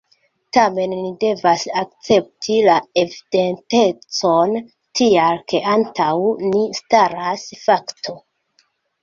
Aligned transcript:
Tamen 0.55 0.93
ni 1.01 1.09
devas 1.23 1.65
akcepti 1.81 2.57
la 2.67 2.77
evidentecon, 3.01 4.57
tial 5.01 5.43
ke 5.55 5.63
antaŭ 5.75 6.11
ni 6.49 6.65
staras 6.81 7.47
fakto. 7.69 8.19